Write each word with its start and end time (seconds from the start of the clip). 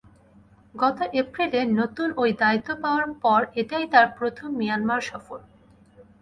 গত 0.75 0.97
এপ্রিলে 1.13 1.61
নতুন 1.79 2.07
ওই 2.17 2.29
দায়িত্ব 2.33 2.69
পাওয়ার 2.81 3.05
পর 3.23 3.41
এটাই 3.55 3.85
তাঁর 3.93 4.07
প্রথম 4.17 4.49
মিয়ানমার 4.57 5.01
সফর। 5.01 5.39